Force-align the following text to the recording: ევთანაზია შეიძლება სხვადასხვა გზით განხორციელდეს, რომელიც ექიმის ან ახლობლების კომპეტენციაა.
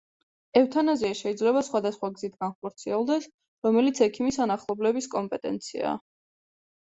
ევთანაზია 0.59 1.17
შეიძლება 1.17 1.61
სხვადასხვა 1.67 2.09
გზით 2.15 2.37
განხორციელდეს, 2.45 3.27
რომელიც 3.69 4.01
ექიმის 4.07 4.41
ან 4.47 4.55
ახლობლების 4.57 5.11
კომპეტენციაა. 5.13 5.95